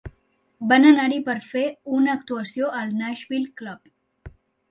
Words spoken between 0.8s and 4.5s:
anar-hi per fer una actuació al Nashville Club.